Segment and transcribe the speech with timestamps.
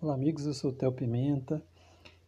[0.00, 1.62] Olá amigos, eu sou o Theo Pimenta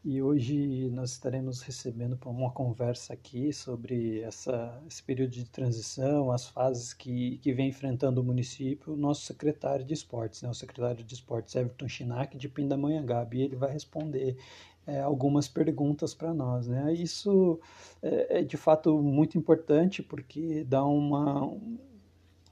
[0.02, 6.48] e hoje nós estaremos recebendo uma conversa aqui sobre essa, esse período de transição, as
[6.48, 11.04] fases que, que vem enfrentando o município, o nosso secretário de esportes, né, o secretário
[11.04, 14.38] de esportes Everton Chinac de Pindamonhangaba, e ele vai responder
[14.86, 16.66] é, algumas perguntas para nós.
[16.66, 16.92] Né?
[16.94, 17.60] Isso
[18.02, 21.56] é, é de fato muito importante porque dá uma,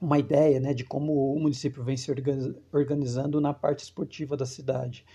[0.01, 2.11] uma ideia né, de como o município vem se
[2.71, 5.05] organizando na parte esportiva da cidade.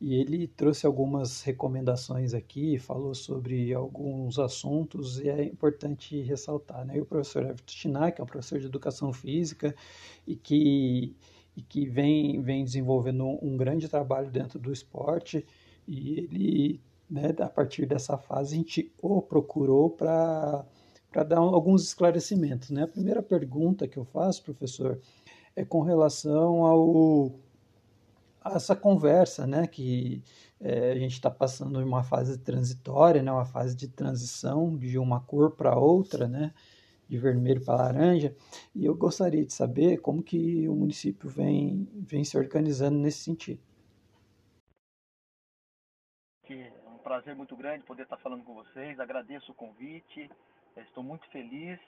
[0.00, 6.86] E ele trouxe algumas recomendações aqui, falou sobre alguns assuntos e é importante ressaltar.
[6.86, 6.96] Né?
[6.96, 9.74] E o professor Everton Chinac é um professor de educação física
[10.26, 11.14] e que,
[11.54, 15.44] e que vem, vem desenvolvendo um grande trabalho dentro do esporte
[15.90, 16.80] e ele,
[17.10, 20.64] né, a partir dessa fase, a gente o procurou para
[21.26, 22.70] dar alguns esclarecimentos.
[22.70, 22.84] Né?
[22.84, 25.00] A primeira pergunta que eu faço, professor,
[25.56, 27.32] é com relação ao
[28.42, 30.22] a essa conversa, né, que
[30.58, 34.98] é, a gente está passando em uma fase transitória, né, uma fase de transição de
[34.98, 36.50] uma cor para outra, né,
[37.06, 38.34] de vermelho para laranja,
[38.74, 43.60] e eu gostaria de saber como que o município vem, vem se organizando nesse sentido.
[46.52, 50.28] É um prazer muito grande poder estar falando com vocês, agradeço o convite,
[50.76, 51.78] Estou muito feliz.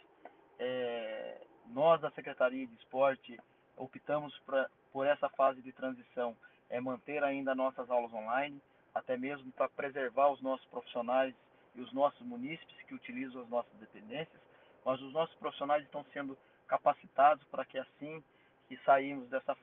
[0.58, 3.38] É, nós da Secretaria de Esporte
[3.76, 6.36] optamos pra, por essa fase de transição,
[6.68, 8.60] é manter ainda nossas aulas online,
[8.94, 11.34] até mesmo para preservar os nossos profissionais
[11.74, 14.40] e os nossos munícipes que utilizam as nossas dependências,
[14.84, 18.22] mas os nossos profissionais estão sendo capacitados para que assim
[18.68, 19.54] que sairmos dessa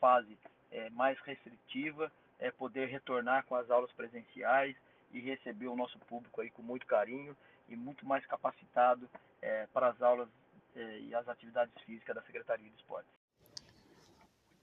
[0.00, 0.38] fase
[0.70, 4.76] é, mais restritiva, é poder retornar com as aulas presenciais
[5.12, 7.36] e receber o nosso público aí com muito carinho
[7.68, 9.08] e muito mais capacitado
[9.40, 10.28] é, para as aulas
[10.74, 13.10] é, e as atividades físicas da Secretaria de Esportes.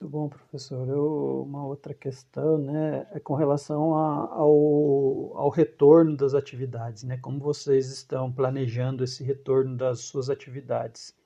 [0.00, 0.86] Muito bom, professor.
[0.88, 7.04] Eu, uma outra questão né, é com relação a, ao, ao retorno das atividades.
[7.04, 7.16] Né?
[7.16, 11.16] Como vocês estão planejando esse retorno das suas atividades?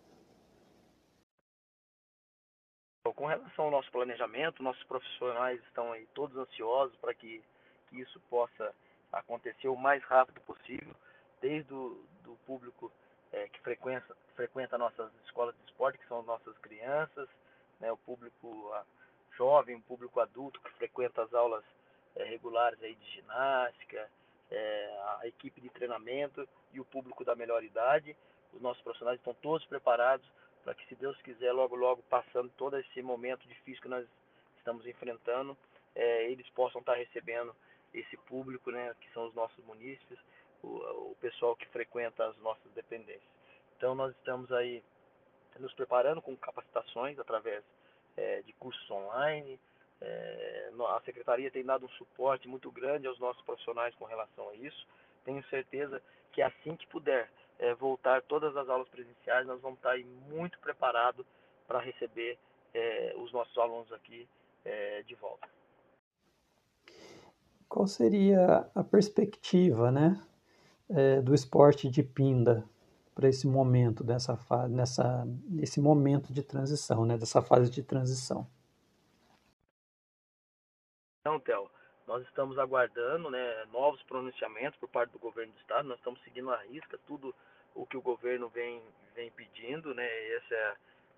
[3.15, 7.43] Com relação ao nosso planejamento, nossos profissionais estão aí todos ansiosos para que,
[7.89, 8.75] que isso possa
[9.13, 10.95] acontecer o mais rápido possível
[11.41, 12.93] desde o público
[13.33, 17.29] é, que frequenta, frequenta nossas escolas de esporte, que são nossas crianças,
[17.81, 18.85] né, o público a,
[19.37, 21.65] jovem, o público adulto que frequenta as aulas
[22.17, 24.11] é, regulares aí de ginástica,
[24.51, 28.17] é, a equipe de treinamento e o público da melhor idade.
[28.53, 30.27] Os nossos profissionais estão todos preparados
[30.65, 34.07] para que, se Deus quiser, logo, logo, passando todo esse momento difícil que nós
[34.57, 35.57] estamos enfrentando,
[35.95, 37.55] é, eles possam estar recebendo
[37.93, 40.19] esse público, né, que são os nossos munícipes,
[40.63, 40.69] o,
[41.11, 43.39] o pessoal que frequenta as nossas dependências.
[43.77, 44.83] Então nós estamos aí
[45.59, 47.65] nos preparando com capacitações através
[48.17, 49.59] é, de cursos online.
[50.01, 54.55] É, a secretaria tem dado um suporte muito grande aos nossos profissionais com relação a
[54.55, 54.87] isso.
[55.25, 56.03] Tenho certeza
[56.33, 60.59] que assim que puder é, voltar todas as aulas presenciais, nós vamos estar aí muito
[60.61, 61.27] preparados
[61.67, 62.39] para receber
[62.73, 64.29] é, os nossos alunos aqui
[64.65, 65.49] é, de volta.
[67.69, 70.21] Qual seria a perspectiva, né,
[70.89, 72.65] é, do esporte de pinda
[73.15, 78.47] para esse momento dessa fase, nessa nesse momento de transição, né, dessa fase de transição.
[81.21, 81.69] Então, Theo,
[82.09, 85.87] nós estamos aguardando, né, novos pronunciamentos por parte do governo do estado.
[85.87, 87.35] Nós estamos seguindo a risca tudo
[87.75, 88.83] o que o governo vem
[89.15, 90.07] vem pedindo, né?
[90.37, 90.75] Esse é,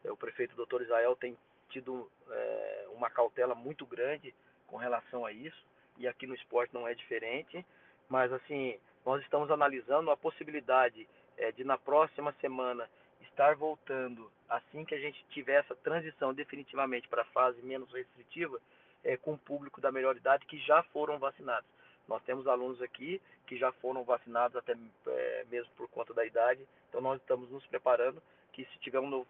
[0.06, 0.83] é o prefeito Dr.
[0.83, 4.34] Israel tem tido é, uma cautela muito grande
[4.67, 5.65] com relação a isso
[5.97, 7.65] e aqui no esporte não é diferente.
[8.09, 11.06] Mas assim, nós estamos analisando a possibilidade
[11.37, 12.91] é, de na próxima semana
[13.21, 18.61] estar voltando, assim que a gente tiver essa transição definitivamente para a fase menos restritiva,
[19.05, 21.69] é, com o público da melhor idade que já foram vacinados.
[22.09, 26.67] Nós temos alunos aqui que já foram vacinados até é, mesmo por conta da idade,
[26.88, 29.26] então nós estamos nos preparando que se tiver um novo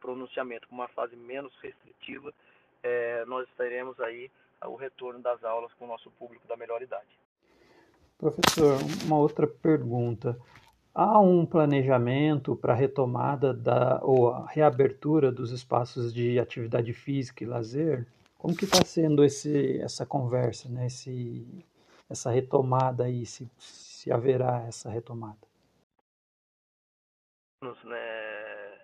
[0.00, 2.32] pronunciamento com uma fase menos restritiva,
[2.82, 4.30] é, nós estaremos aí
[4.64, 7.08] o retorno das aulas com o nosso público da melhor idade.
[8.18, 10.38] Professor, uma outra pergunta.
[10.94, 17.42] Há um planejamento para a retomada da, ou a reabertura dos espaços de atividade física
[17.42, 18.06] e lazer?
[18.44, 20.84] Como que está sendo esse, essa conversa, né?
[20.84, 21.64] esse,
[22.10, 25.48] essa retomada aí, se, se haverá essa retomada?
[27.62, 28.78] Né,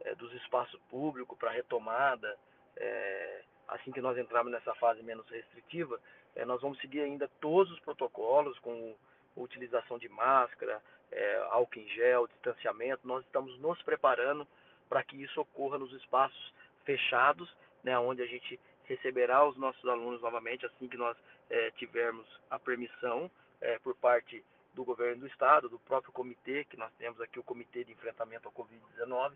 [0.00, 2.36] é, dos espaços públicos para retomada,
[2.76, 5.98] é, assim que nós entrarmos nessa fase menos restritiva,
[6.34, 8.94] é, nós vamos seguir ainda todos os protocolos com
[9.34, 13.08] utilização de máscara, é, álcool em gel, distanciamento.
[13.08, 14.46] Nós estamos nos preparando
[14.90, 16.52] para que isso ocorra nos espaços
[16.84, 17.50] fechados,
[17.82, 21.16] né, onde a gente receberá os nossos alunos novamente assim que nós
[21.50, 23.30] é, tivermos a permissão
[23.60, 24.44] é, por parte
[24.74, 28.46] do governo do estado, do próprio comitê, que nós temos aqui o Comitê de Enfrentamento
[28.46, 29.32] ao Covid-19.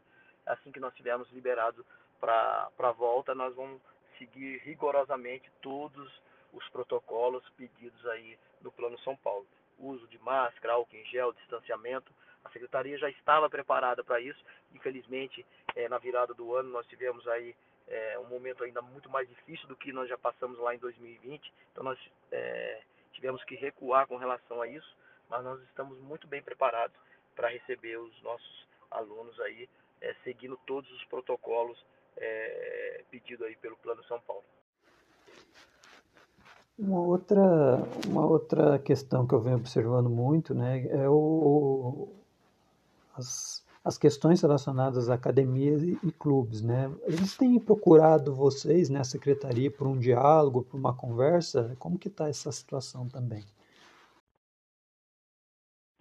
[0.46, 1.84] Assim que nós tivermos liberado
[2.20, 3.80] para a volta, nós vamos
[4.18, 6.12] seguir rigorosamente todos
[6.52, 9.46] os protocolos pedidos aí no Plano São Paulo.
[9.78, 12.12] Uso de máscara, álcool em gel, distanciamento.
[12.44, 14.44] A secretaria já estava preparada para isso.
[14.74, 15.44] Infelizmente,
[15.74, 17.56] é, na virada do ano, nós tivemos aí
[17.90, 21.52] é, um momento ainda muito mais difícil do que nós já passamos lá em 2020.
[21.72, 21.98] Então, nós
[22.30, 22.82] é,
[23.12, 24.96] tivemos que recuar com relação a isso,
[25.28, 26.96] mas nós estamos muito bem preparados
[27.34, 29.68] para receber os nossos alunos aí,
[30.00, 31.84] é, seguindo todos os protocolos
[32.16, 34.44] é, pedidos aí pelo Plano São Paulo.
[36.78, 37.42] Uma outra,
[38.06, 42.08] uma outra questão que eu venho observando muito né, é o,
[43.14, 46.62] as, as questões relacionadas a academias e, e, clubes.
[46.62, 46.90] Né?
[47.04, 51.74] Eles têm procurado vocês, né, a secretaria, por um diálogo, por uma conversa?
[51.78, 53.44] Como que está essa situação também?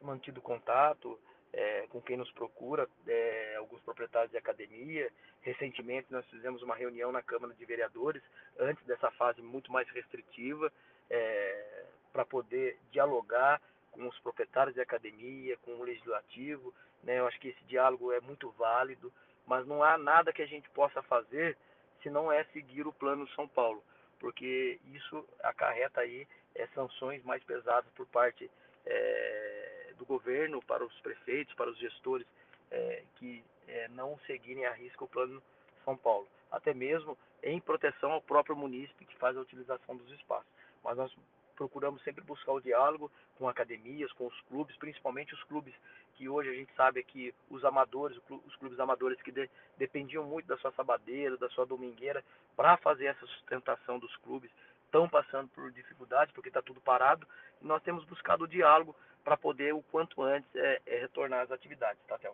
[0.02, 1.18] Mantido contato,
[1.54, 5.10] é, com quem nos procura, é, alguns proprietários de academia.
[5.42, 8.22] Recentemente nós fizemos uma reunião na Câmara de Vereadores,
[8.58, 10.72] antes dessa fase muito mais restritiva,
[11.10, 13.62] é, para poder dialogar
[13.92, 16.74] com os proprietários de academia, com o legislativo.
[17.04, 17.20] Né?
[17.20, 19.12] Eu acho que esse diálogo é muito válido,
[19.46, 21.58] mas não há nada que a gente possa fazer
[22.02, 23.84] se não é seguir o Plano São Paulo,
[24.20, 28.50] porque isso acarreta aí é, sanções mais pesadas por parte
[28.86, 32.26] é, do governo para os prefeitos, para os gestores
[32.72, 35.42] é, que é, não seguirem a risco o plano
[35.84, 40.50] São Paulo, até mesmo em proteção ao próprio munícipe que faz a utilização dos espaços.
[40.84, 41.16] Mas nós
[41.60, 45.74] procuramos sempre buscar o diálogo com academias, com os clubes, principalmente os clubes
[46.16, 50.48] que hoje a gente sabe que os amadores, os clubes amadores que de, dependiam muito
[50.48, 52.24] da sua sabadeira, da sua domingueira,
[52.56, 54.50] para fazer essa sustentação dos clubes,
[54.86, 57.28] estão passando por dificuldades porque está tudo parado.
[57.62, 61.52] E nós temos buscado o diálogo para poder o quanto antes é, é retornar às
[61.52, 62.34] atividades, tá, Théo?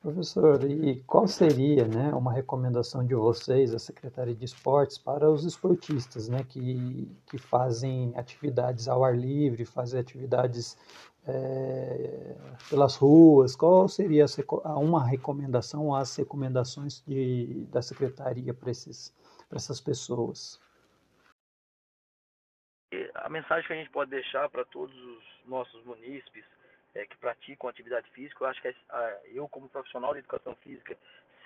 [0.00, 5.44] Professor, e qual seria né, uma recomendação de vocês, a Secretaria de Esportes, para os
[5.44, 10.74] esportistas né, que, que fazem atividades ao ar livre, fazem atividades
[11.26, 12.34] é,
[12.70, 13.54] pelas ruas?
[13.54, 14.24] Qual seria
[14.78, 19.14] uma recomendação, as recomendações de, da Secretaria para, esses,
[19.50, 20.58] para essas pessoas?
[23.14, 26.44] a mensagem que a gente pode deixar para todos os nossos munícipes
[26.94, 28.74] é, que praticam atividade física, eu acho que é,
[29.32, 30.96] eu, como profissional de educação física,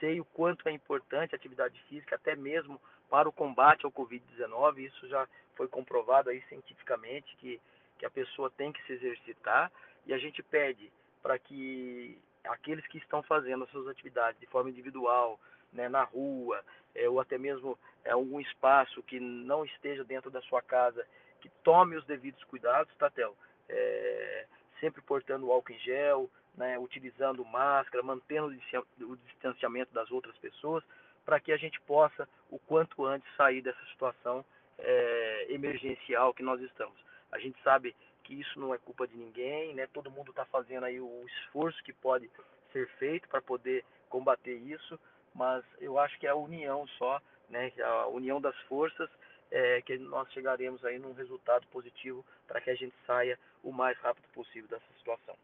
[0.01, 4.79] sei o quanto é importante a atividade física, até mesmo para o combate ao Covid-19.
[4.79, 7.61] Isso já foi comprovado aí cientificamente, que,
[7.99, 9.71] que a pessoa tem que se exercitar
[10.07, 10.91] e a gente pede
[11.23, 15.41] para que aqueles que estão fazendo as suas atividades de forma individual,
[15.73, 16.63] né, na rua,
[16.95, 21.07] é, ou até mesmo é, algum espaço que não esteja dentro da sua casa,
[21.41, 23.37] que tome os devidos cuidados, Tatel,
[23.69, 24.47] é,
[24.85, 28.55] sempre portando álcool em gel, né, utilizando máscara, mantendo
[29.01, 30.85] o distanciamento das outras pessoas,
[31.25, 34.45] para que a gente possa, o quanto antes, sair dessa situação
[34.79, 36.99] é, emergencial que nós estamos.
[37.33, 39.87] A gente sabe que isso não é culpa de ninguém, né?
[39.87, 42.31] Todo mundo está fazendo aí o esforço que pode
[42.71, 45.01] ser feito para poder combater isso,
[45.35, 47.73] mas eu acho que é a união só, né?
[47.83, 49.09] A união das forças
[49.55, 53.97] é, que nós chegaremos aí num resultado positivo para que a gente saia o mais
[53.99, 55.37] rápido possível dessa situação.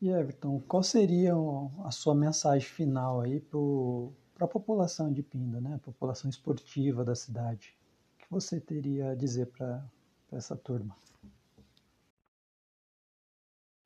[0.00, 1.32] E Everton, qual seria
[1.86, 3.40] a sua mensagem final aí
[4.34, 5.76] para a população de Pinda, né?
[5.76, 7.72] a população esportiva da cidade?
[8.16, 9.80] O que você teria a dizer para
[10.32, 10.96] essa turma?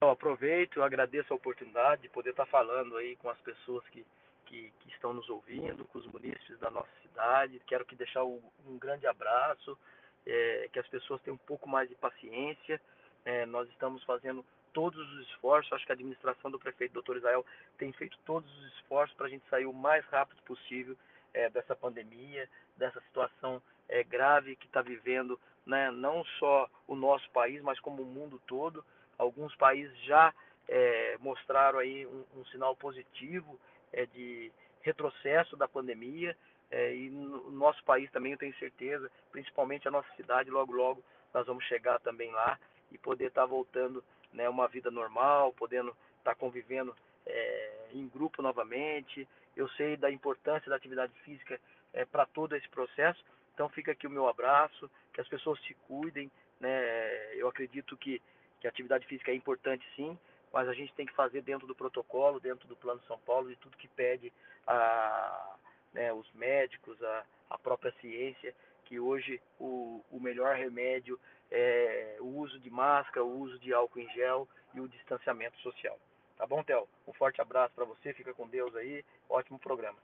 [0.01, 4.07] Eu aproveito, eu agradeço a oportunidade de poder estar falando aí com as pessoas que
[4.47, 7.61] que, que, estão nos ouvindo, com os munícipes da nossa cidade.
[7.67, 9.79] Quero que deixar um, um grande abraço,
[10.27, 12.81] é, que as pessoas tenham um pouco mais de paciência.
[13.25, 17.17] É, nós estamos fazendo todos os esforços, acho que a administração do prefeito Dr.
[17.17, 17.45] Israel
[17.79, 20.97] tem feito todos os esforços para a gente sair o mais rápido possível
[21.33, 27.29] é, dessa pandemia, dessa situação é, grave que está vivendo né, não só o nosso
[27.31, 28.85] país, mas como o mundo todo.
[29.19, 30.33] Alguns países já
[30.69, 33.59] é, mostraram aí um, um sinal positivo
[33.93, 34.53] é, de
[34.83, 36.37] retrocesso da pandemia
[36.71, 41.03] é, e no nosso país também eu tenho certeza, principalmente a nossa cidade, logo logo
[41.33, 42.59] nós vamos chegar também lá
[42.91, 44.03] e poder estar tá voltando
[44.33, 49.29] né, uma vida normal, podendo estar tá convivendo é, em grupo novamente.
[49.57, 51.61] Eu sei da importância da atividade física
[51.93, 53.25] é, para todo esse processo,
[53.55, 57.35] então fica aqui o meu abraço, que as pessoas se cuidem, né?
[57.35, 58.21] Eu acredito que,
[58.61, 60.19] que a atividade física é importante sim,
[60.57, 63.57] mas a gente tem que fazer dentro do protocolo, dentro do Plano São Paulo, de
[63.57, 64.33] tudo que pede
[64.67, 65.55] a,
[65.93, 68.55] né, os médicos, a, a própria ciência,
[68.87, 71.21] que hoje o, o melhor remédio
[71.51, 75.99] é o uso de máscara, o uso de álcool em gel e o distanciamento social.
[76.39, 76.89] Tá bom, Theo?
[77.07, 79.99] Um forte abraço para você, fica com Deus aí, ótimo programa.